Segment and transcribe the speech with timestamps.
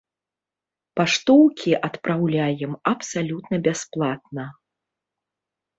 [0.99, 4.45] Паштоўкі адпраўляем абсалютна бясплатна.